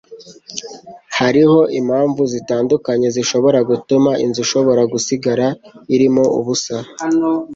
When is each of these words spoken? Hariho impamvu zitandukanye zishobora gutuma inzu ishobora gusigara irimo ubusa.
Hariho 1.17 1.59
impamvu 1.79 2.21
zitandukanye 2.33 3.07
zishobora 3.15 3.59
gutuma 3.69 4.11
inzu 4.23 4.39
ishobora 4.45 4.81
gusigara 4.93 5.47
irimo 5.95 6.23
ubusa. 6.39 6.75